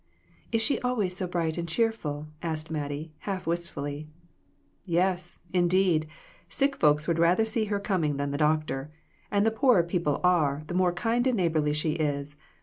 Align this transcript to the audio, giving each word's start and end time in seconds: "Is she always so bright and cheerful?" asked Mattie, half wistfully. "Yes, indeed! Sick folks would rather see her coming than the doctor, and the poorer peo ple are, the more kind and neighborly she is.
"Is 0.51 0.63
she 0.63 0.81
always 0.81 1.15
so 1.15 1.27
bright 1.27 1.59
and 1.59 1.69
cheerful?" 1.69 2.25
asked 2.41 2.71
Mattie, 2.71 3.13
half 3.19 3.45
wistfully. 3.45 4.07
"Yes, 4.83 5.37
indeed! 5.53 6.07
Sick 6.49 6.75
folks 6.75 7.07
would 7.07 7.19
rather 7.19 7.45
see 7.45 7.65
her 7.65 7.79
coming 7.79 8.17
than 8.17 8.31
the 8.31 8.37
doctor, 8.41 8.89
and 9.29 9.45
the 9.45 9.51
poorer 9.51 9.83
peo 9.83 10.01
ple 10.01 10.19
are, 10.23 10.63
the 10.65 10.73
more 10.73 10.91
kind 10.91 11.27
and 11.27 11.37
neighborly 11.37 11.73
she 11.73 11.91
is. 11.91 12.35